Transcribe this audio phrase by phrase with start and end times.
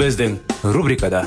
[0.00, 0.38] Біздің
[0.72, 1.26] рубрикада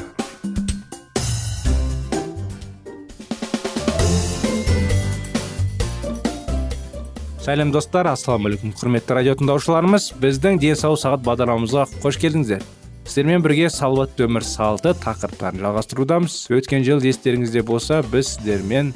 [7.43, 12.65] сәлем достар ассалаумағалейкум құрметті радио тыңдаушыларымыз біздің денсаулық сағат бағдарламамызға қош келдіңіздер
[13.05, 18.95] сіздермен бірге салауатты өмір салты тақырыптарын жалғастырудамыз өткен жыл естеріңізде болса біз сіздермен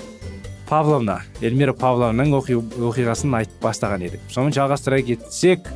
[0.71, 5.69] павловна эльмира павловнаның оқиғасын айтып бастаған едік соны жалғастыра кетсек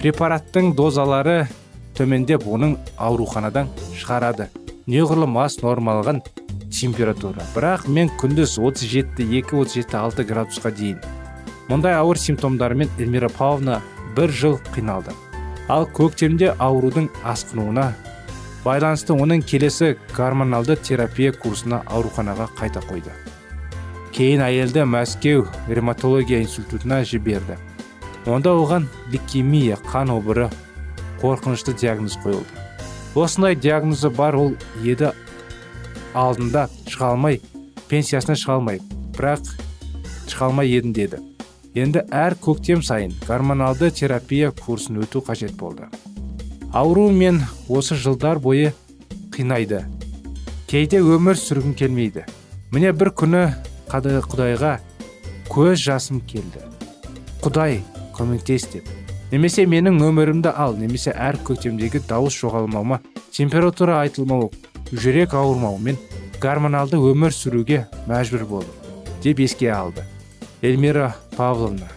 [0.00, 1.42] препараттың дозалары
[2.02, 4.48] төмендеп оның ауруханадан шығарады.
[4.90, 6.18] Неғұрлым аз нормалған
[6.74, 7.44] температура.
[7.54, 10.98] Бірақ мен күндіз 37-2-37-6 градусқа дейін.
[11.70, 13.78] Мұндай ауыр симптомдармен эльмира павловна
[14.16, 15.14] бір жыл қиналды.
[15.70, 17.92] Ал көктемде аурудың асқынуына
[18.64, 23.14] байланысты оның келесі гормоналды терапия курсына ауруханаға қайта қойды.
[24.12, 27.56] Кейін әйелді мәскеу ревматология институтына жіберді.
[28.26, 30.50] Онда оған лейкемия қан обыры
[31.22, 32.50] қорқынышты диагноз қойылды.
[33.14, 35.12] Осындай диагнозы бар ол еді.
[36.14, 37.40] Алдында шыға алмай
[37.88, 38.80] пенсиясына шыға алмай
[39.16, 39.46] бірақ
[40.28, 41.22] шыға алмай едім деді.
[41.72, 45.88] Енді әр көктем сайын гормоналды терапия курсын өту қажет болды.
[46.72, 48.74] Ауру мен осы жылдар бойы
[49.32, 49.84] қинайды.
[50.66, 52.26] Кейде өмір сүргім келмейді.
[52.72, 53.42] Міне бір күні
[53.92, 54.78] құдайға
[55.52, 56.64] көз жасым келді.
[57.44, 57.80] Құдай
[58.16, 58.88] көмектес деп.
[59.32, 63.00] Немесе менің өмірімді ал немесе әр көктемдегі дауыс жоғалмауыма
[63.32, 64.50] температура айтылмау
[64.92, 65.96] жүрек ауырмау мен
[66.42, 70.04] гормоналды өмір сүруге мәжбүр болдым деп еске алды
[70.62, 71.88] эльмира павловна.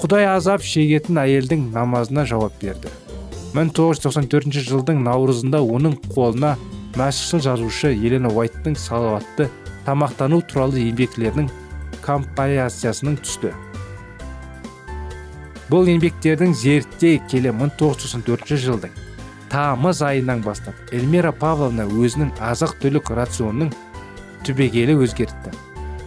[0.00, 2.90] Құдай азап шегетін әйелдің намазына жауап берді.
[3.54, 6.56] 1994 жылдың наурызында оның қолына
[6.98, 9.50] мәсіхшіл жазушы елена уайттың салауатты
[9.86, 11.52] тамақтану туралы еңбектерінің
[12.02, 13.52] компаяциясының түсті.
[15.72, 18.96] Бұл еңбектердің зерттей келе 1994 жылдың
[19.52, 23.70] тамыз айынан бастап эльмира павловна өзінің азық түлік рационының
[24.44, 25.52] түбегейлі өзгертті.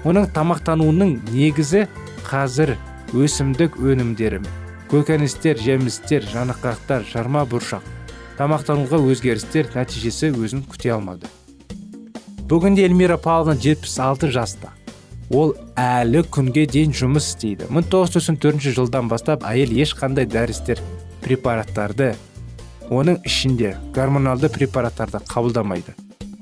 [0.05, 1.87] Оның тамақтануының негізі
[2.27, 2.75] қазір
[3.17, 4.43] өсімдік өнімдері
[4.91, 7.81] көкөністер жемістер жаныққақтар жарма бұршақ.
[8.37, 11.29] Тамақтануға өзгерістер нәтижесі өзін күте алмады.
[12.45, 14.73] Бүгінде эльмира павловна 76 жаста.
[15.33, 17.69] Ол әлі күнге дейін жұмыс істейді.
[17.71, 20.81] 1994 жылдан бастап әйел ешқандай дәрістер
[21.23, 22.13] препараттарды
[22.93, 25.95] оның ішінде гормоналды препараттарды қабылдамайды.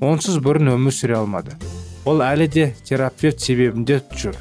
[0.04, 1.56] Онсыз бұрын өмір сүре алмады.
[2.04, 4.36] Ол әлі де терапевт себебінде жүр.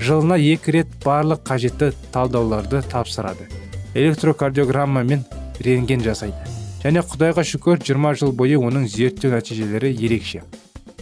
[0.00, 3.50] Жылына екі рет барлық қажетті талдауларды тапсырады.
[3.92, 5.26] Электрокардиограмма мен
[5.60, 6.38] рентген жасайды.
[6.80, 10.40] Және құдайға шүкір 20 жыл бойы оның зерттеу нәтижелері ерекше.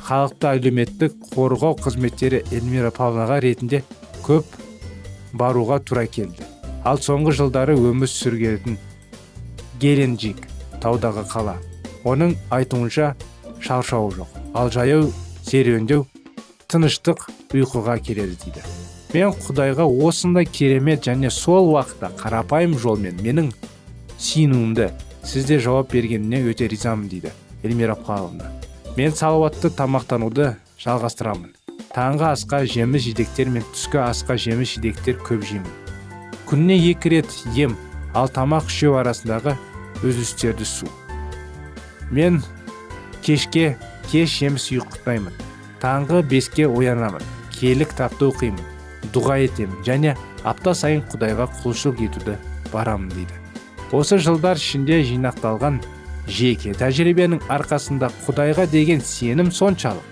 [0.05, 3.83] Халықты әлеуметтік қорғау қызметтері эльмира павловнаға ретінде
[4.27, 4.59] көп
[5.33, 6.47] баруға тура келді.
[6.85, 8.79] Ал соңғы жылдары өмір сүргетін
[9.81, 10.45] геленджик
[10.83, 11.57] таудағы қала.
[12.05, 13.15] Оның айтуынша
[13.61, 14.37] шаршауы жоқ.
[14.55, 15.11] Ал жаяу
[15.43, 16.07] серуендеу
[16.69, 18.63] тыныштық ұйқыға келеді дейді.
[19.15, 23.53] Мен құдайға осындай керемет және сол уақытта қарапайым жолмен менің
[24.21, 24.91] сүйінуімді
[25.25, 27.33] сізде жауап бергеніне өте ризамын дейді
[27.65, 28.53] эльмира павловна.
[28.99, 31.53] Мен салауатты тамақтануды жалғастырамын.
[31.95, 35.69] Таңғы асқа жеміс жидектер мен түскі асқа жеміс жидектер көп жеймін.
[36.49, 37.77] Күніне екі рет ем
[38.19, 39.55] ал тамақ үшеу арасындағы
[40.03, 40.91] үзілістерді су.
[42.11, 42.41] Мен
[43.23, 43.77] кешке
[44.11, 45.37] кеш жеміс ұйықтаймын
[45.79, 47.23] таңғы беске оянамын
[47.55, 52.35] киелі кітапты оқимын дұға етемін және апта сайын құдайға құлшылық етуді
[52.73, 53.39] барамын дейді.
[53.95, 55.79] Осы жылдар ішінде жинақталған
[56.29, 60.05] жеке тәжірибенің арқасында құдайға деген сенім соншалық.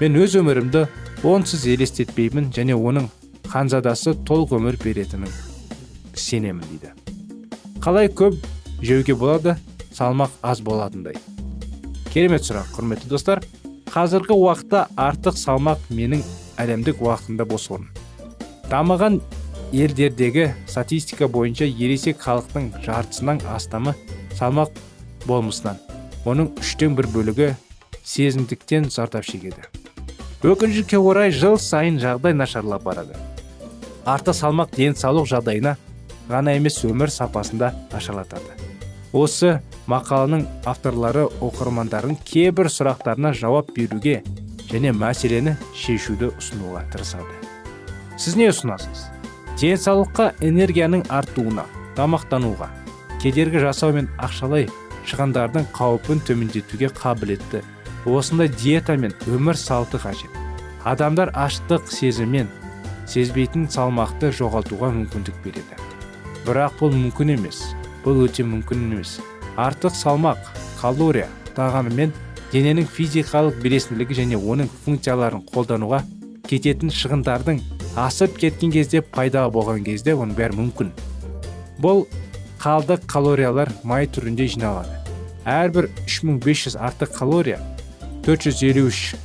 [0.00, 0.86] Мен өз өмірімді
[1.26, 3.08] онсыз елестетпеймін және оның
[3.50, 5.30] ханзадасы толық өмір беретінін
[6.14, 6.92] сенемін дейді.
[7.82, 8.38] Қалай көп
[8.82, 9.56] жеуге болады
[9.94, 11.18] салмақ аз болатындай.
[12.12, 13.42] Керемет сұрақ құрметті достар.
[13.90, 16.22] Қазіргі уақытта артық салмақ менің
[16.58, 17.86] әлемдік уақытында бос орын.
[18.70, 19.20] Дамыған
[19.74, 23.94] елдердегі статистика бойынша ересек халықтың жартысынан астамы
[24.38, 24.74] салмақ
[25.28, 25.78] болмысынан.
[26.24, 27.54] Оның үштен бір бөлігі
[28.04, 29.64] сезімдіктен зардап шегеді.
[30.44, 33.16] Өкінішке орай жыл сайын жағдай нашарлап барады.
[34.04, 35.76] Артық салмақ денсаулық жағдайына
[36.28, 38.52] ғана емес өмір сапасында нашарлатады.
[39.12, 44.22] Осы мақаланың авторлары оқырмандардың кейбір сұрақтарына жауап беруге
[44.68, 47.40] және мәселені шешуді ұсынуға тырысады.
[48.18, 49.06] Сіз не ұсынасыз?
[49.60, 51.64] Денсаулыққа энергияның артуына
[51.96, 52.68] тамақтануға
[53.22, 54.66] кедергі жасау мен ақшалай
[55.08, 57.62] шығындардың қаупін төмендетуге қабілетті
[58.04, 60.32] осындай диета мен өмір салты қажет.
[60.84, 62.50] Адамдар аштық сезіммен
[63.08, 65.78] сезбейтін салмақты жоғалтуға мүмкіндік береді.
[66.44, 67.62] Бірақ бұл мүмкін емес
[68.04, 69.18] бұл өте мүмкін емес.
[69.56, 72.12] Артық салмақ калория тағамымен
[72.52, 76.02] дененің физикалық белесінділігі және оның функцияларын қолдануға
[76.48, 77.62] кететін шығындардың
[77.96, 80.92] асып кеткен кезде пайда болған кезде оның бәрі мүмкін.
[81.80, 82.04] Бұл
[82.64, 84.94] қалдық калориялар май түрінде жиналады.
[85.44, 87.58] Әрбір 3500 артық калория
[88.24, 89.18] 453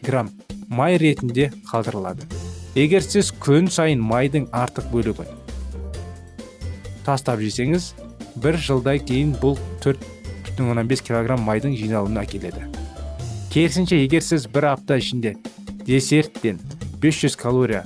[0.00, 0.30] грамм
[0.72, 2.24] май ретінде қалдырылады.
[2.72, 5.28] Егер сіз күн сайын майдың артық бөлігін
[7.04, 7.90] тастап жесеңіз
[8.40, 12.64] бір жылдай кейін бұл 4,5 килограмм майдың жиналуына әкеледі.
[13.52, 15.36] Керісінше егер сіз бір апта ішінде
[15.84, 16.64] десерттен
[17.04, 17.84] 500 калория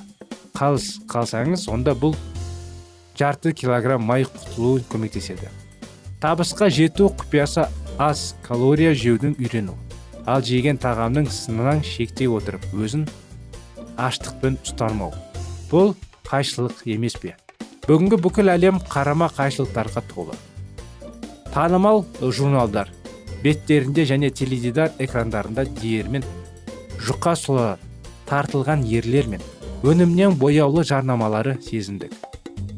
[0.54, 2.14] қалыс қалсаңыз онда бұл
[3.18, 5.50] жарты килограмм май құтылуы көмектеседі.
[6.22, 7.66] Табысқа жету құпиясы
[7.98, 9.74] аз калория жеудің үйрену.
[10.26, 13.06] Ал жеген тағамның сынынан шектей отырып өзін
[13.98, 15.14] аштықпен ұстармау
[15.70, 15.94] бұл
[16.28, 17.34] қайшылық емес пе?
[17.88, 20.36] Бүгінгі бүкіл әлем қарама қайшылықтарға толы.
[21.54, 22.92] Танымал журналдар
[23.42, 26.26] беттерінде және теледидар экрандарында диірмен
[27.02, 27.82] жұқа сұлар
[28.28, 29.42] тартылған ерлер мен
[29.82, 32.12] өнімнен бояулы жарнамалары сезіндік.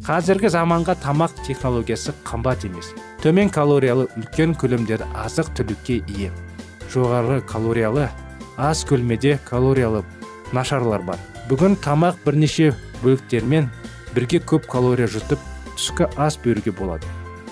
[0.00, 2.94] Қазіргі заманға тамақ технологиясы қымбат емес.
[3.20, 6.30] Төмен калориялы үлкен көлемдері азық түлікке ие.
[6.92, 8.08] Жоғары калориялы
[8.56, 10.02] аз көлмеде калориялы
[10.56, 11.20] нашарлар бар.
[11.50, 12.72] Бүгін тамақ бірнеше
[13.04, 13.68] бөліктермен
[14.14, 15.38] бірге көп калория жұтып
[15.76, 17.06] түскі ас беруге болады.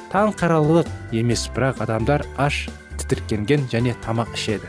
[0.09, 2.67] Таң қаралылық емес бірақ адамдар аш
[2.97, 4.69] тітіркенген және тамақ ішеді.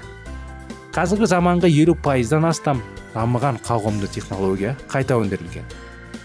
[0.92, 2.84] Қазіргі заманғы елу пайыздан астам
[3.14, 5.64] дамыған қауымды технология қайта өндірілген.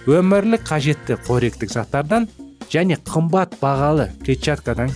[0.05, 2.27] Өмірлік қажетті қоректік заттардан
[2.69, 4.91] және қымбат бағалы клетчаткадан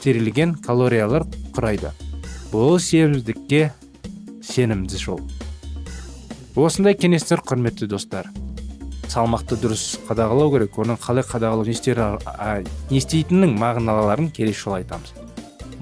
[0.00, 1.90] терілген калориялар құрайды.
[2.52, 3.72] Бұл семіздікке
[4.40, 5.20] сенімді жол.
[6.56, 8.30] Осындай кеңестер құрметті достар.
[9.12, 10.78] Салмақты дұрыс қадағалау керек.
[10.80, 11.68] Оның қалай қадағалау
[12.88, 15.12] не істейтінінің мағыналарын келесі жолы айтамыз.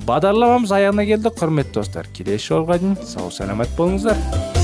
[0.08, 2.10] Бағдарламамыз аяғына келді құрметті достар.
[2.10, 4.63] Келесі жолға дейін сау саламат болыңыздар.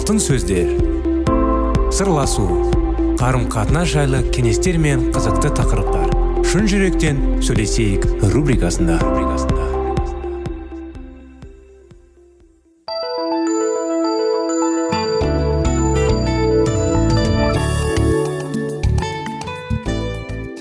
[0.00, 0.70] Алтын сөздер.
[1.92, 2.44] Сырласу
[3.20, 6.06] қарым қатынас жайлы кеңестер мен қызықты тақырыптар.
[6.48, 8.96] Шын жүректен сөйлесейік рубрикасында.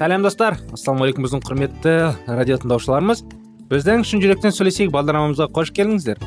[0.02, 0.60] Сәлем достар.
[0.76, 1.96] Ассалаумағалейкум біздің құрметті
[2.28, 3.24] радио тыңдаушыларымыз.
[3.72, 6.20] Біздің шын жүректен сөйлесейік бағдарламамызға қош келдіңіздер.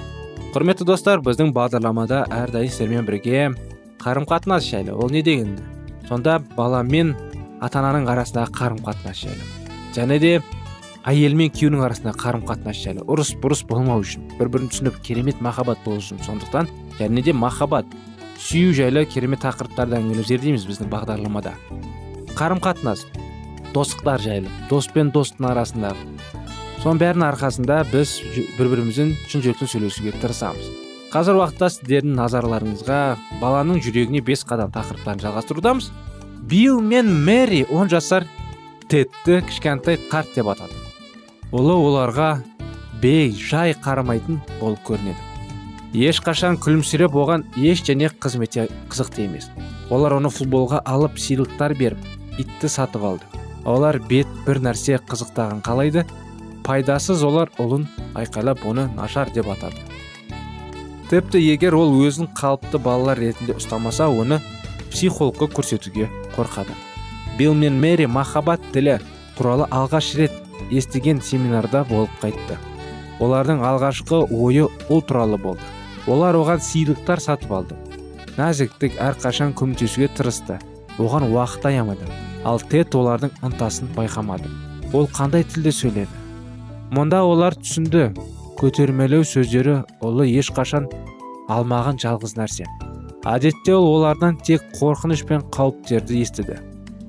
[0.52, 3.46] Құрметті достар біздің бағдарламада әрдайым сіздермен бірге
[4.02, 4.92] қарым қатынас жайлы.
[4.92, 5.54] Ол не деген
[6.04, 7.14] сонда бала мен
[7.64, 9.46] ата ананың арасындағы қарым қатынас жайлы.
[9.96, 10.32] Және де
[11.08, 13.00] әйел мен күйеуінің арасындағы қарым қатынас жайлы.
[13.08, 16.20] Ұрыс бұрыс болмау үшін бір бірін түсініп керемет махаббат болу үшін.
[16.20, 16.68] Сондықтан
[16.98, 17.88] және де махаббат
[18.36, 21.54] сүю жайлы керемет тақырыптарды әңгімелеп зердейміз біздің бағдарламада.
[22.36, 23.06] Қарым қатынас
[23.72, 24.52] достықтар жайлы.
[24.68, 25.96] Дос пен достың арасындағы
[26.82, 28.16] соның бәрінің арқасында біз
[28.56, 30.70] бір бірімізбен шын жүректен сөйлесуге тырысамыз.
[31.12, 33.00] Қазір уақытта сіздердің назарларыңызға
[33.38, 35.90] баланың жүрегіне бес қадам тақырыптарын жалғастырудамыз.
[36.50, 38.26] Билл мен мэри он жасар
[38.90, 40.74] тедті кішкентай қарт деп атады.
[41.54, 42.30] Ұлы оларға
[43.02, 45.20] бей жай қарамайтын болып көрінеді.
[45.92, 49.50] Ешқашан күлімсіреп оған ештеңе қызмете қызықты емес.
[49.92, 53.28] Олар оны футболға алып сыйлықтар беріп итті сатып алды.
[53.68, 56.06] Олар бет бір нәрсе қызықтаған қалайды.
[56.66, 57.86] Пайдасыз олар ұлын
[58.18, 59.80] айқайлап оны нашар деп атады
[61.10, 64.38] тіпті егер ол өзін қалыпты балалар ретінде ұстамаса оны
[64.92, 66.76] психологқа көрсетуге қорқады
[67.38, 68.98] билл мен мэри махаббат тілі
[69.36, 70.32] туралы алғаш рет
[70.70, 72.58] естіген семинарда болып қайтты
[73.20, 75.68] олардың алғашқы ойы ұл туралы болды
[76.06, 77.76] олар оған сыйлықтар сатып алды
[78.38, 80.58] нәзіктік әрқашан көмектесуге тырысты
[80.98, 82.08] оған уақыт аямады
[82.44, 84.48] ал тед олардың ынтасын байқамады
[84.92, 86.21] ол қандай тілде сөйледі
[86.92, 88.10] мұнда олар түсінді.
[88.60, 90.90] Көтермелеу сөздері ұлы ешқашан
[91.50, 92.66] алмаған жалғыз нәрсе.
[93.26, 96.58] Әдетте ол олардан тек қорқыныш пен қауіптерді естіді.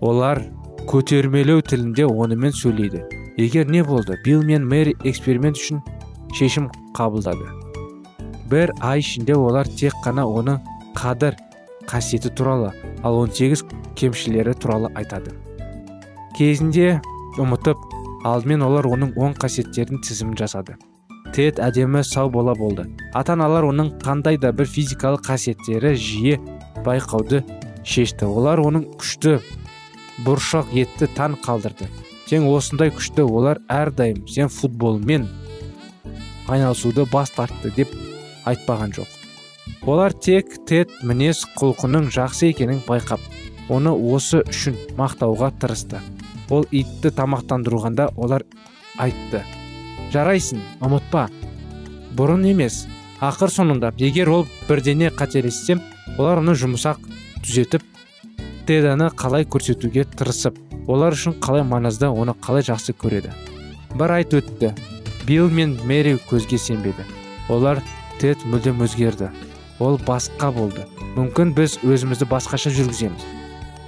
[0.02, 0.42] Олар
[0.88, 3.04] көтермелеу тілінде онымен сөйлейді.
[3.38, 5.82] Егер не болды билл мен мэри эксперимент үшін
[6.38, 7.50] шешім қабылдады.
[8.50, 10.62] Бір ай ішінде олар тек қана оның
[10.96, 11.36] қадір
[11.90, 12.72] қасиеті туралы
[13.04, 13.66] ал 18
[14.00, 15.34] кемшілері туралы айтады.
[16.38, 17.02] Кезінде
[17.42, 17.78] ұмытып
[18.24, 20.78] алдымен олар оның оң қасиеттерінің тізімін жасады.
[21.34, 22.86] Тед әдемі сау бола болды.
[23.14, 26.40] Ата аналар оның қандай да бір физикалық қасиеттері жиі
[26.86, 27.42] байқауды
[27.84, 28.28] шешті.
[28.30, 29.40] Олар оның күшті
[30.26, 31.90] бұршақ етті таң қалдырды.
[32.30, 35.28] Сен осындай күшті олар әрдайым сен футболмен
[36.48, 37.92] айналысуды бас тартты деп
[38.46, 39.10] айтпаған жоқ.
[39.88, 43.20] Олар тек тед мінез құлқының жақсы екенін байқап
[43.74, 46.00] оны осы үшін мақтауға тырысты.
[46.50, 48.46] Ол итті тамақтандырғанда олар
[48.98, 49.44] айтты
[50.14, 51.28] жарайсың ұмытпа
[52.18, 52.84] бұрын емес
[53.24, 55.82] ақыр соңында егер ол бірдене қателессем
[56.18, 57.00] олар оны жұмсақ
[57.44, 57.86] түзетіп
[58.68, 63.32] теданы қалай көрсетуге тырысып олар үшін қалай маңызды оны қалай жақсы көреді?
[63.96, 64.74] Бір айт өтті.
[65.28, 67.06] Билл мен мэри көзге сенбеді.
[67.50, 67.82] Олар
[68.20, 69.30] тед мүлдем өзгерді.
[69.80, 70.88] Ол басқа болды.
[71.16, 73.24] Мүмкін біз өзімізді басқаша жүргіземіз.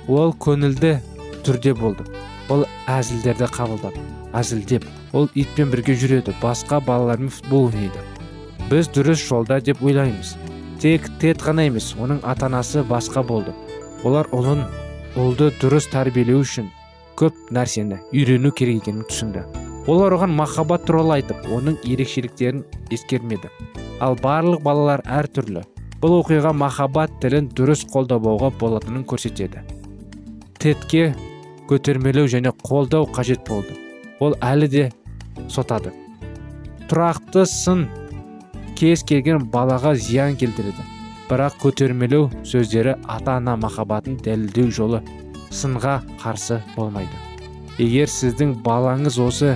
[0.07, 0.99] Ол көңілді
[1.43, 2.05] түрде болды.
[2.49, 3.97] Ол әзілдерді қабылдап
[4.35, 4.85] әзілдеп
[5.15, 8.01] ол итпен бірге жүреді басқа балалармен футбол ойнайды.
[8.69, 10.35] Біз дұрыс жолда деп ойлаймыз.
[10.81, 13.53] Тек тед ғана емес оның ата анасы басқа болды.
[14.03, 14.65] Олар ұлын
[15.15, 16.71] ұлды дұрыс тәрбиелеу үшін
[17.19, 19.45] көп нәрсені үйрену керек екенін түсінді.
[19.87, 23.51] Олар оған махаббат туралы айтып оның ерекшеліктерін ескермеді.
[24.03, 25.63] Ал барлық балалар әртүрлі
[26.01, 29.63] бұл оқиға махаббат тілін дұрыс қолдабауға болатынын көрсетеді.
[30.59, 31.13] Тедке
[31.69, 33.75] көтермелеу және қолдау қажет болды.
[34.19, 34.83] Ол әлі де
[35.49, 35.93] сотады.
[36.89, 37.87] Тұрақты сын
[38.77, 40.85] кез келген балаға зиян келтіреді.
[41.29, 45.01] Бірақ көтермелеу сөздері ата ана махаббатын дәлелдеу жолы
[45.49, 47.17] сынға қарсы болмайды.
[47.79, 49.55] Егер сіздің балаңыз осы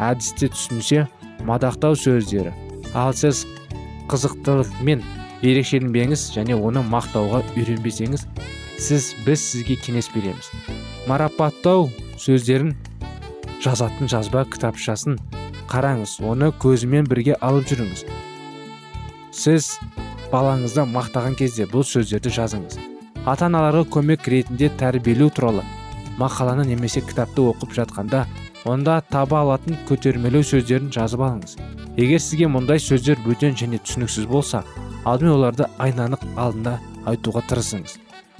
[0.00, 1.04] әдісті түсінсе
[1.46, 2.54] мадақтау сөздері
[2.94, 3.44] ал сіз
[4.10, 5.04] қызықтылықмен
[5.44, 8.26] ерекшеленбеңіз және оны мақтауға үйренбесеңіз
[8.80, 10.50] сіз біз сізге кеңес береміз.
[11.08, 12.74] Марапаттау сөздерін
[13.64, 15.18] жазатын жазба кітапшасын
[15.68, 18.04] қараңыз оны көзімен бірге алып жүріңіз.
[19.34, 19.74] Сіз
[20.32, 22.78] балаңызды мақтаған кезде бұл сөздерді жазыңыз.
[23.26, 25.64] Ата аналарға көмек ретінде тәрбиелеу туралы
[26.20, 28.24] мақаланы немесе кітапты оқып жатқанда
[28.64, 31.56] онда таба алатын көтермелеу сөздерін жазып алыңыз.
[31.96, 34.64] Егер сізге мұндай сөздер бөтен және түсініксіз болса
[35.04, 37.98] алдымен оларды айнанық алдында айтуға тырысыңыз.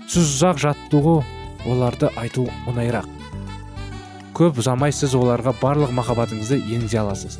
[0.09, 1.23] Сіз ұзақ жаттығу
[1.66, 3.06] оларды айту оңайырақ.
[4.35, 7.38] Көп ұзамай сіз оларға барлық махаббатыңызды енгізе аласыз.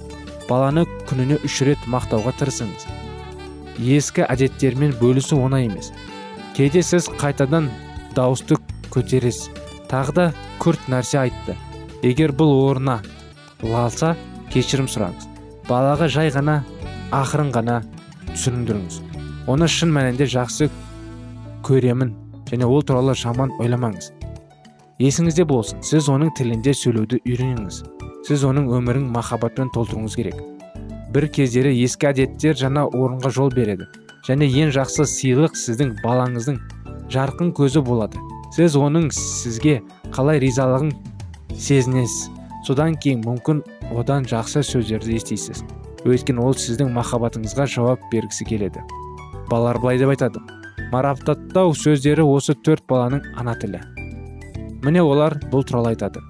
[0.49, 2.87] Баланы күніне үш рет мақтауға тырысыңыз.
[3.83, 5.91] Ескі әдеттермен бөлісу оңай емес.
[6.55, 7.69] Кейде сіз қайтадан
[8.15, 8.61] дауысты
[8.95, 9.51] көтересіз.
[9.91, 10.27] Тағы да
[10.63, 11.57] күрт нәрсе айтты.
[12.07, 13.01] Егер бұл орнына
[13.63, 14.15] лалса
[14.55, 15.27] кешірім сұраңыз.
[15.67, 16.61] Балаға жай ғана
[17.11, 17.81] ақырын ғана
[18.31, 19.01] түсіндіріңіз.
[19.51, 20.71] Оны шын мәнінде жақсы
[21.67, 22.15] көремін
[22.49, 24.14] және ол туралы жаман ойламаңыз.
[25.03, 25.83] Есіңізде болсын.
[25.83, 27.81] Сіз оның тілінде сөйлеуді үйреніңіз.
[28.29, 30.39] Сіз оның өмірін махаббатпен толтыруыңыз керек.
[31.15, 33.89] Бір кездері ескі әдеттер жаңа орынға жол береді.
[34.29, 36.61] Және ең жақсы сыйлық сіздің балаңыздың
[37.13, 38.23] жарқын көзі болады.
[38.55, 39.81] Сіз оның сізге
[40.15, 40.93] қалай ризалығын
[41.53, 42.31] сезінесіз.
[42.65, 43.61] Содан кейін мүмкін
[43.93, 45.65] одан жақсы сөздерді естисіз.
[46.07, 48.85] Өйткені ол сіздің махаббатыңызға жауап бергісі келеді.
[49.51, 50.41] Балалар былай деп айтады.
[50.93, 53.83] Марапаттау сөздері осы төрт баланың ана тілі
[54.85, 56.21] міне олар бұл туралы айтады.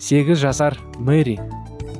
[0.00, 1.36] Сегіз жасар мэри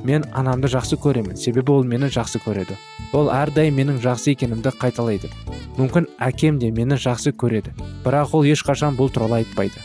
[0.08, 2.78] мен анамды жақсы көремін себебі ол мені жақсы көреді.
[3.12, 5.28] Ол әрдайым менің жақсы екенімді қайталайды.
[5.76, 7.74] Мүмкін әкем де мені жақсы көреді
[8.06, 9.84] бірақ ол ешқашан бұл туралы айтпайды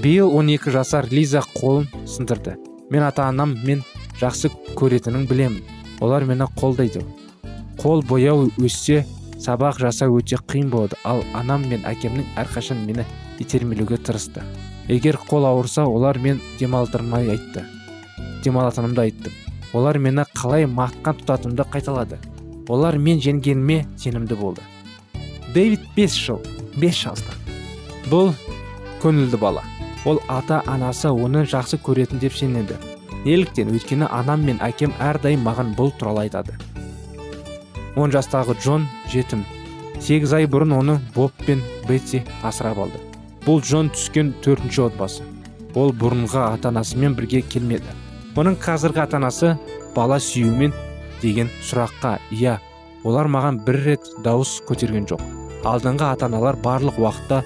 [0.00, 2.54] биыл 12 жасар лиза қолын сындырды.
[2.90, 3.82] Мен ата анам мен
[4.20, 5.64] жақсы көретінін білемін.
[6.00, 7.02] Олар мені қолдайды.
[7.82, 9.04] Қол бояу өссе
[9.42, 10.96] сабақ жасау өте қиын болады.
[11.04, 13.08] Ал анам мен әкемнің әрқашан мені
[13.40, 14.44] итермелеуге тырысты
[14.90, 17.64] егер қол ауырса олар мен демалдырмай айтты.
[18.44, 19.32] Демалатынымды айттым.
[19.72, 22.18] Олар мені қалай мақтан тұтатынымды қайталады.
[22.68, 24.62] Олар мен жеңгеніме сенімді болды.
[25.54, 26.40] Дэвид бес жыл
[26.76, 27.34] бес жаста
[28.10, 28.32] бұл
[29.02, 29.62] көңілді бала.
[30.04, 32.78] Ол ата анасы оны жақсы көретін деп сенеді.
[33.24, 33.70] Неліктен?
[33.74, 36.56] Өйткені анам мен әкем әрдайым маған бұл туралы айтады.
[37.96, 39.44] Он жастағы джон жетім.
[40.00, 43.09] Сегіз ай бұрын оны боб пен бетси асырап алды.
[43.46, 45.24] Бұл джон түскен төртінші отбасы.
[45.78, 47.94] Ол бұрынғы ата анасымен бірге келмеді.
[48.36, 49.54] Оның қазіргі ата анасы
[49.94, 50.74] бала сүюмен
[51.22, 52.58] деген сұраққа иә
[53.04, 55.22] олар маған бір рет дауыс көтерген жоқ.
[55.64, 57.42] Алдыңғы ата аналар барлық уақытта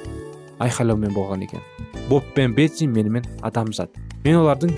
[0.63, 1.63] айқайлаумен болған екен.
[2.09, 4.75] Боб пен бетси менімен адамзат мен олардың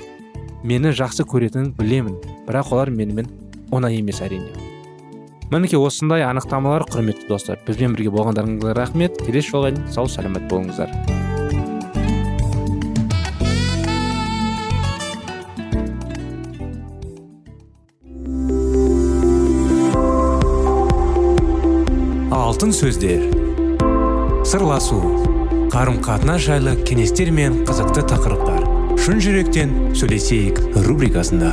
[0.64, 2.21] мені жақсы көретінін білемін.
[2.49, 3.31] Бірақ олар менімен
[3.71, 4.66] оңай емес әрине
[5.51, 9.21] мінекей осындай анықтамалар құрметті достар бізбен бірге болғандарыңызға рахмет.
[9.23, 10.91] Келесі жолға дейін сау сәлемет болыңыздар.
[22.35, 23.29] Алтын сөздер.
[24.47, 24.99] Сырласу.
[25.71, 28.67] Қарым қатынас жайлы кеңестер мен қызықты тақырыптар.
[28.99, 31.53] Шын жүректен сөйлесейік рубрикасында.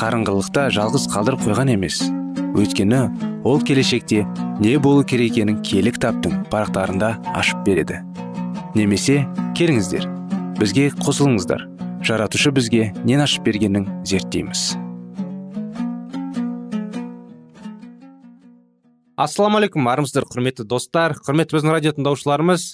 [0.00, 1.98] қарыңғылықта жалғыз қалдырып қойған емес.
[2.56, 3.00] Өйткені
[3.44, 4.22] ол келешекте
[4.62, 8.00] не болу керек екенін кітаптың парақтарында ашып береді.
[8.72, 9.26] Немесе
[9.58, 10.08] келіңіздер
[10.56, 11.66] бізге қосылыңыздар.
[12.00, 14.74] Жаратушы бізге нен ашып бергенін зерттейміз.
[19.20, 22.70] Ассалаумағалейкум армысыздар құрметті достар құрметті біздің радио тыңдаушыларымыз.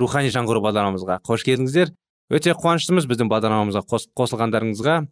[0.00, 1.94] Рухани жаңғыру бағдарламамызға қош келдіңіздер.
[2.28, 5.06] Өте қуаныштымыз біздің бағдарламамызға қосылғандарыңызға.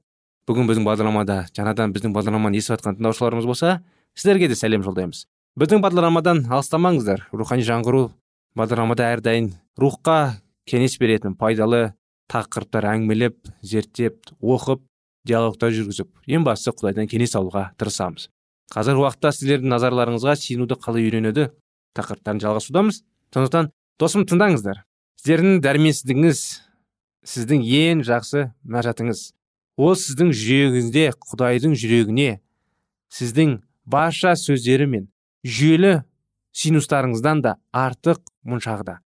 [0.46, 3.80] Бүгін біздің бағдарламада жаңадан біздің бағдарламаны естіп жатқан тыңдаушыларымыз болса
[4.14, 5.24] сіздерге де сәлем жолдаймыз.
[5.58, 7.26] Біздің бағдарламадан алыстамаңыздар.
[7.32, 8.10] Рухани жаңғыру
[8.56, 10.36] бағдарламада әрдайым рухқа
[10.70, 11.94] кеңес беретін пайдалы
[12.30, 14.82] тақырыптар әңгімелеп зерттеп оқып
[15.26, 18.28] диалогтар жүргізіп ең бастысы құдайдан кеңес алуға тырысамыз.
[18.74, 21.50] Қазіргі уақытта сіздердің назарларыңызға сенуді қалай үйренуді
[21.98, 23.02] тақырыптарын жалғасудамыз.
[23.34, 24.82] Сондықтан досым тыңдаңыздар.
[25.22, 26.42] Сіздердің дәрменсіздігіңіз
[27.26, 29.22] сіздің ең жақсы мәжатыңыз
[29.76, 32.30] ол сіздің жүрегіңізде құдайдың жүрегіне
[33.12, 35.08] сіздің барша сөздері мен
[35.44, 36.00] жүйелі
[36.56, 38.98] синустарыңыздан да артық мұншағда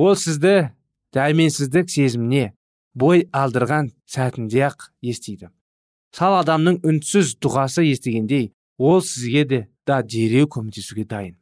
[0.00, 0.70] ол сізді
[1.16, 2.52] дәрменсіздік сезіміне
[2.94, 5.50] бой алдырған сәтінде ақ естиді.
[6.14, 11.36] Сал адамның үнсіз дұғасы естігендей ол сізге де да дереу көмектесуге дайын.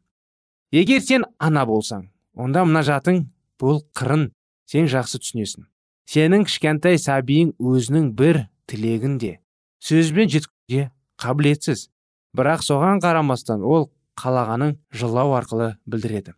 [0.72, 3.24] Егер сен ана болсаң онда мына жатың
[3.60, 4.28] бұл қырын
[4.68, 5.64] сен жақсы түсінесің.
[6.08, 9.38] Сенің кішкентай сәбиің өзінің бір тілегін де
[9.82, 11.88] сөзбен жеткізуге қабілетсіз.
[12.36, 16.34] Бірақ соған қарамастан ол қалағанын жылау арқылы білдіреді.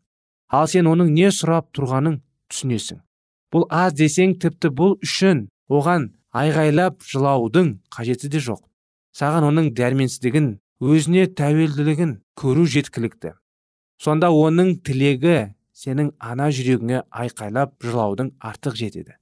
[0.48, 3.00] Ал сен оның не сұрап тұрғанын түсінесің.
[3.50, 8.62] Бұл аз десең тіпті бұл үшін оған айғайлап жылаудың қажеті де жоқ.
[9.16, 13.34] Саған оның дәрменсіздігін өзіне тәуелділігін көру жеткілікті.
[14.00, 19.19] Сонда оның тілегі сенің ана жүрегіңе айқайлап жылаудың артық жетеді.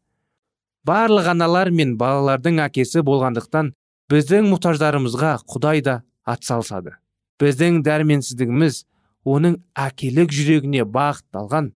[0.88, 3.72] Барлық аналар мен балалардың әкесі болғандықтан
[4.12, 6.94] біздің мұқтаждарымызға құдай да атсалысады
[7.42, 8.84] біздің дәрменсіздігіміз
[9.28, 11.72] оның әкелік жүрегіне бағытталған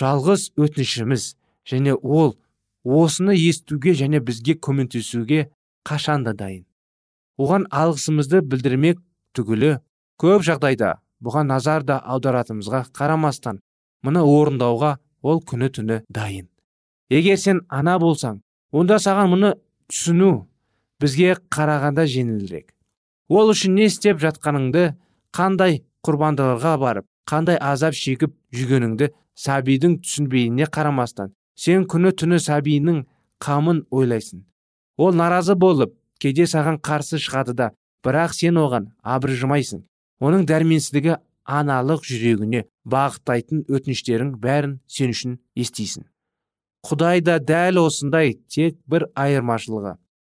[0.00, 1.26] жалғыз өтінішіміз
[1.68, 2.36] және ол
[2.84, 5.48] осыны естуге және бізге көмектесуге
[5.86, 6.64] қашанда дайын.
[7.38, 9.00] Оған алғысымызды білдірмек
[9.36, 9.76] түгілі
[10.22, 13.60] көп жағдайда бұған назар да аударатымызға қарамастан
[14.06, 16.48] мұны орындауға ол күні түні дайын.
[17.10, 18.40] Егер сен ана болсаң
[18.72, 19.52] онда саған мұны
[19.90, 20.46] түсіну
[21.02, 22.72] бізге қарағанда жеңілірек.
[23.28, 24.94] Ол үшін не істеп жатқаныңды
[25.34, 33.02] қандай құрбандыларға барып қандай азап шегіп жүргеніңді сәбидің түсінбейіне қарамастан сен күні түні сәбиінің
[33.42, 34.44] қамын ойлайсың.
[34.96, 37.70] Ол наразы болып кейде саған қарсы шығады да
[38.06, 39.82] бірақ сен оған абыржымайсың.
[40.22, 46.06] Оның дәрменсіздігі аналық жүрегіне бағыттайтын өтініштерің бәрін сен үшін естисің.
[46.86, 49.96] Құдай да дәл осындай тек бір айырмашылығы.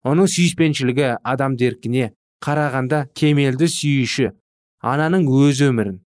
[0.07, 2.13] Оның сүйіспеншілігі адам деркіне
[2.45, 4.31] қарағанда кемелді сүйіші
[4.87, 6.01] ананың өз өмірін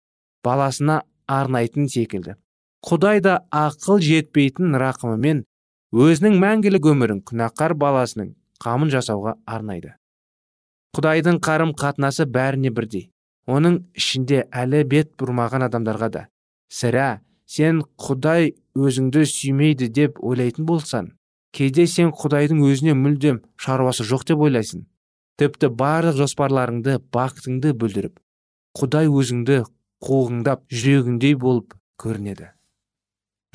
[0.45, 2.37] баласына арнайтын секілді.
[2.87, 5.45] Құдай да ақыл жетпейтін рақымымен
[5.97, 9.97] өзінің мәңгілік өмірін күнәқар баласының қамын жасауға арнайды.
[10.97, 13.11] Құдайдың қарым қатынасы бәріне бірдей.
[13.47, 16.23] Оның ішінде әлі бет бұрмаған адамдарға да
[16.73, 21.13] сірә сен құдай өзіңді сүймейді деп ойлайтын болсаң
[21.57, 24.85] кейде сен құдайдың өзіне мүлдем шаруасы жоқ деп ойлайсың.
[25.41, 28.19] Тіпті барлық жоспарларыңды бақытыңды бүлдіріп
[28.77, 29.63] құдай өзіңді
[30.05, 32.51] қуғындап жүрегіңдей болып көрінеді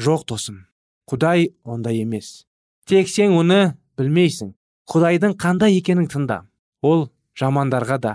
[0.01, 0.65] жоқ досым
[1.09, 2.45] құдай ондай емес.
[2.87, 4.53] Тек сен оны білмейсің.
[4.89, 6.41] Құдайдың қандай екенін тыңда.
[6.81, 8.13] Ол жамандарға да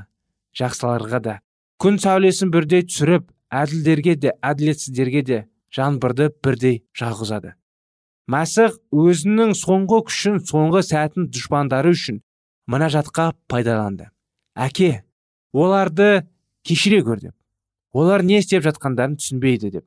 [0.58, 1.34] жақсыларға да
[1.82, 5.38] күн сәулесін бірдей түсіріп әділдерге де әділетсіздерге де
[5.74, 7.55] жаңбырды бірдей жағызады
[8.31, 12.20] мәсіх өзінің соңғы күшін соңғы сәтін дұшпандары үшін
[12.66, 14.11] мына жатқа пайдаланды.
[14.55, 15.05] Әке
[15.55, 16.26] оларды
[16.66, 17.35] кешіре көр деп.
[17.92, 19.87] Олар не істеп жатқандарын түсінбейді деп.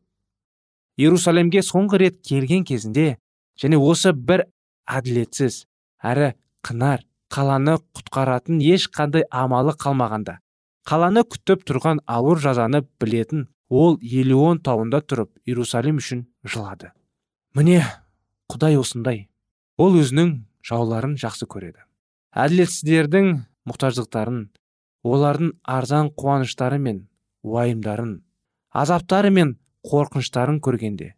[0.98, 3.18] Иерусалимге соңғы рет келген кезінде
[3.60, 4.48] және осы бір
[4.88, 5.66] әділетсіз
[6.00, 6.34] әрі
[6.66, 10.40] қынар қаланы құтқаратын ешқандай амалы қалмағанда
[10.88, 16.92] қаланы күтіп тұрған ауыр жазаны білетін ол елеон тауында тұрып иерусалим үшін жылады.
[17.56, 17.84] Міне
[18.52, 19.28] құдай осындай.
[19.78, 20.34] Ол өзінің
[20.66, 21.86] жауларын жақсы көреді.
[22.36, 23.30] Әділетсіздердің
[23.70, 24.42] мұқтаждықтарын
[25.04, 27.08] олардың арзан қуаныштары мен
[27.44, 28.20] уайымдарын
[28.76, 29.56] азаптары мен
[29.88, 31.14] қорқыныштарын көргенде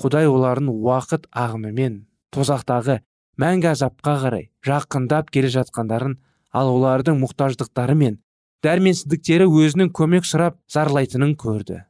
[0.00, 1.98] құдай олардың уақыт ағымымен
[2.34, 3.00] тозақтағы
[3.42, 6.16] мәңгі азапқа қарай жақындап келе жатқандарын
[6.52, 8.21] ал олардың мұқтаждықтары мен
[8.62, 11.82] дәрменсіздіктері өзінің көмек сұрап зарлайтынын көрді.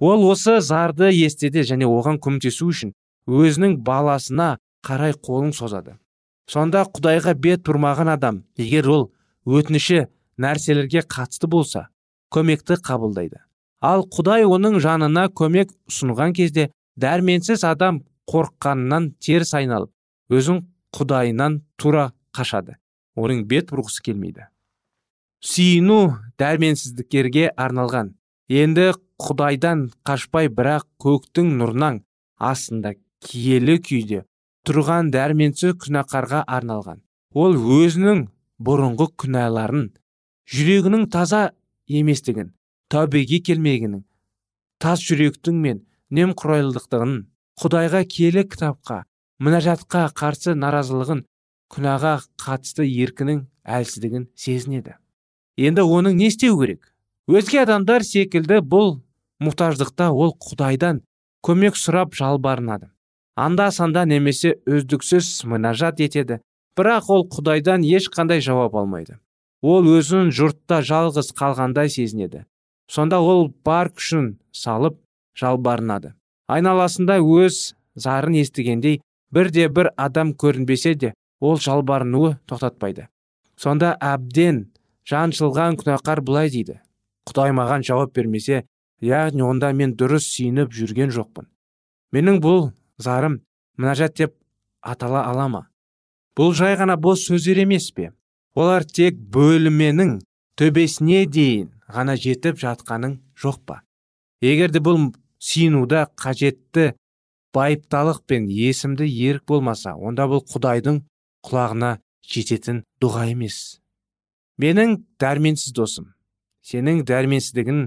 [0.00, 2.94] Ол осы зарды естеді және оған көмектесу үшін
[3.28, 5.98] өзінің баласына қарай қолын созады.
[6.48, 9.04] Сонда құдайға бет бұрмаған адам егер ол
[9.46, 10.06] өтініші
[10.42, 11.88] нәрселерге қатысты болса
[12.34, 13.38] көмекті қабылдайды.
[13.80, 19.92] Ал құдай оның жанына көмек ұсынған кезде дәрменсіз адам қорыққанынан теріс айналып
[20.32, 20.64] өзін
[20.96, 22.78] құдайынан тура қашады.
[23.16, 24.48] Оның бет бұрғысы келмейді.
[25.42, 26.00] Сүйіну
[26.38, 28.12] дәрменсіздіктерге арналған.
[28.48, 32.02] Енді құдайдан қашпай бірақ көктің нұрынан
[32.38, 34.22] астында киелі күйде
[34.66, 37.02] тұрған дәрменсіз күнәқарға арналған.
[37.34, 38.26] Ол өзінің
[38.62, 39.88] бұрынғы күнәларын
[40.52, 41.42] жүрегінің таза
[41.88, 42.52] еместігін
[42.92, 44.04] тәубеге келмегенін
[44.82, 47.14] тас жүректің мен немқұрайлылықтығын
[47.62, 49.02] құдайға келі кітапқа
[49.42, 51.24] мінәжатқа қарсы наразылығын
[51.72, 55.01] күнәға қатысты еркінің әлсіздігін сезінеді.
[55.62, 56.92] Енді оның не істеу керек?
[57.30, 58.96] Өзге адамдар секілді бұл
[59.42, 61.02] мұқтаждықта ол құдайдан
[61.46, 62.90] көмек сұрап жалбарынады.
[63.36, 66.40] Анда санда немесе үздіксіз мінәжат етеді.
[66.76, 69.18] Бірақ ол құдайдан ешқандай жауап алмайды.
[69.62, 72.44] Ол өзін жұртта жалғыз қалғандай сезінеді.
[72.90, 74.98] Сонда ол бар күшін салып
[75.38, 76.14] жалбарынады.
[76.48, 79.00] Айналасында өз зарын естігендей
[79.32, 83.06] бірде бір адам көрінбесе де ол жалбарынуы тоқтатпайды.
[83.56, 84.71] Сонда әбден
[85.08, 86.80] жаншылған күнәқар былай дейді.
[87.28, 88.64] Құдай маған жауап бермесе
[89.02, 91.46] яғни онда мен дұрыс сүйініп жүрген жоқпын.
[92.12, 93.40] Менің бұл зарым
[93.78, 94.34] мінәжат деп
[94.80, 95.62] атала ала ма?
[96.36, 98.12] Бұл жай ғана бос сөздер емес пе?
[98.54, 100.18] Олар тек бөліменің
[100.58, 103.82] төбесіне дейін ғана жетіп жатқаның жоқ па?
[104.42, 105.12] Егер де бұл
[105.42, 106.92] сиынуда қажетті
[107.54, 111.02] байыпталық пен есімді ерік болмаса онда бұл құдайдың
[111.46, 113.81] құлағына жететін дұға емес.
[114.62, 116.12] Менің дәрменсіз досым
[116.66, 117.82] сенің дәрменсіздігін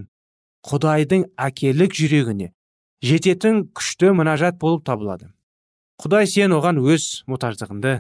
[0.68, 2.50] құдайдың әкелік жүрегіне
[3.06, 5.30] жететін күшті мұнажат болып табылады.
[6.02, 7.94] Құдай сен оған өз мұқтаждығыңды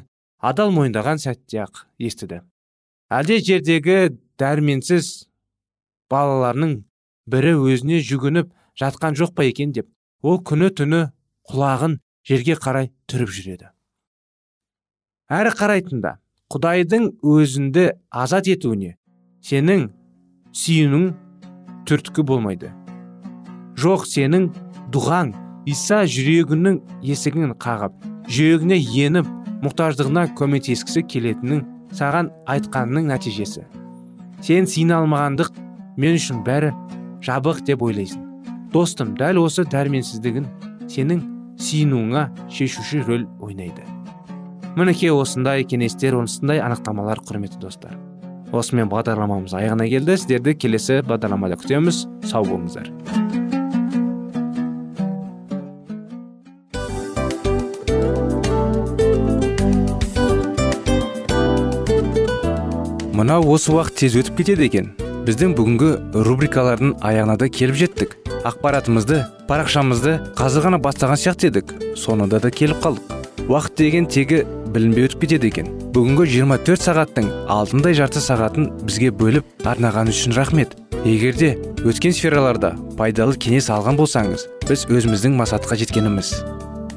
[0.43, 2.41] адал мойындаған сәтте ақ естіді.
[3.13, 5.29] Әлде жердегі дәрменсіз
[6.11, 6.81] балаларының
[7.31, 9.87] бірі өзіне жүгініп жатқан жоқ па екен деп
[10.25, 11.01] ол күні түні
[11.51, 13.71] құлағын жерге қарай түріп жүреді.
[15.31, 16.17] Әрі қарайтында
[16.53, 18.95] құдайдың өзінді азат етуіне
[19.45, 19.87] сенің
[20.53, 21.07] сүйінің
[21.89, 22.69] түрткі болмайды.
[23.81, 24.51] Жоқ сенің
[24.93, 25.33] дұғаң
[25.69, 27.97] иса жүрегінің есігін қағып
[28.29, 29.31] жүрегіне еніп
[29.65, 31.65] мұқтаждығына көмектескісі келетінін
[31.97, 33.65] саған айтқанының нәтижесі.
[34.45, 35.49] Сен сиына алмағандық
[35.97, 36.71] мен үшін бәрі
[37.25, 38.21] жабық деп ойлайсың.
[38.69, 40.47] Достым дәл осы дәрменсіздігін
[40.93, 41.25] сенің
[41.57, 43.94] сиынуыңа шешуші рөл ойнайды.
[44.75, 47.95] Мінекей осындай кеңестер осындай анықтамалар құрметті достар.
[48.55, 50.17] Осымен бағдарламамыз аяғына келді.
[50.19, 52.05] Сіздерді келесі бағдарламада күтеміз.
[52.27, 52.91] Сау болыңыздар.
[63.15, 64.91] Мынау осы уақыт тез өтіп кетеді екен.
[65.25, 65.91] Біздің бүгінгі
[66.27, 68.17] рубрикалардың аяғына да келіп жеттік.
[68.45, 71.71] Ақпаратымызды парақшамызды қазір ғана бастаған сияқты едік.
[71.97, 73.15] Соңында да келіп қалдық.
[73.49, 74.43] Уақыт деген тегі
[74.75, 75.69] білінбей өтіп кетеді екен.
[75.95, 80.75] Бүгінгі 24 сағаттың алтындай жарты сағатын бізге бөліп арнаған үшін рахмет.
[81.05, 81.53] Егерде
[81.85, 86.33] өткен сфераларда пайдалы кеңес алған болсаңыз біз өзіміздің мақсатқа жеткеніміз.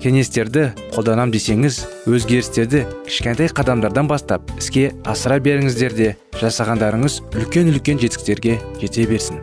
[0.03, 8.61] Кеңестерді қолданам десеңіз өзгерістерді кішкентай қадамдардан бастап іске асыра беріңіздер де жасағандарыңыз үлкен үлкен жетістіктерге
[8.81, 9.43] жете берсін.